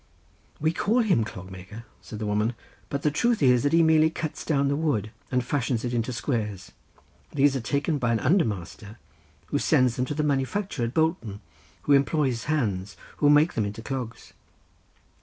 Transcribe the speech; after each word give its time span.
"We 0.59 0.73
call 0.73 1.01
him 1.01 1.19
a 1.19 1.23
clog 1.25 1.51
maker," 1.51 1.85
said 2.01 2.17
the 2.17 2.25
woman, 2.25 2.55
"but 2.89 3.03
the 3.03 3.11
truth 3.11 3.43
is 3.43 3.61
that 3.61 3.71
he 3.71 3.83
merely 3.83 4.09
cuts 4.09 4.43
down 4.43 4.67
the 4.67 4.75
wood 4.75 5.11
and 5.31 5.45
fashions 5.45 5.85
it 5.85 5.93
into 5.93 6.11
squares; 6.11 6.71
these 7.33 7.55
are 7.55 7.61
taken 7.61 7.99
by 7.99 8.11
an 8.11 8.19
under 8.19 8.43
master 8.43 8.97
who 9.49 9.59
sends 9.59 9.97
them 9.97 10.05
to 10.05 10.15
the 10.15 10.23
manufacturer 10.23 10.85
at 10.87 10.95
Bolton, 10.95 11.39
who 11.83 11.93
employs 11.93 12.45
hands, 12.45 12.97
who 13.17 13.29
make 13.29 13.53
them 13.53 13.63
into 13.63 13.83
clogs." 13.83 14.33